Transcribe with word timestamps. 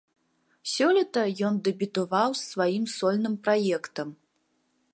Сёлета 0.75 1.23
ён 1.49 1.59
дэбютаваў 1.67 2.29
з 2.39 2.43
сваім 2.53 2.85
сольным 2.97 3.35
праектам. 3.49 4.07